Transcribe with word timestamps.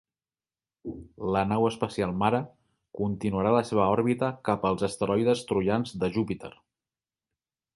La 1.35 1.43
nau 1.49 1.65
espacial 1.67 2.13
mare 2.21 2.39
continuarà 3.01 3.51
la 3.57 3.61
seva 3.73 3.83
òrbita 3.99 4.31
cap 4.49 4.67
als 4.71 4.87
asteroides 4.89 5.45
troians 5.53 5.95
de 6.05 6.11
Júpiter. 6.17 6.53